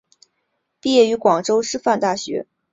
[0.79, 2.47] 毕业于广州师范大学。